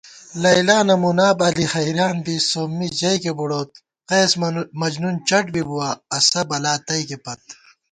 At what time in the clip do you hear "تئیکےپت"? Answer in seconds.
6.87-7.41